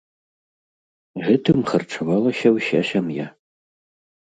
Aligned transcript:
Гэтым 1.27 1.57
харчавалася 1.73 2.47
ўся 2.57 2.79
сям'я. 2.95 3.31